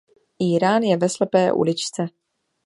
Írán 0.37 0.83
je 0.83 0.97
ve 0.97 1.07
slepé 1.09 1.49
uličce. 1.51 2.09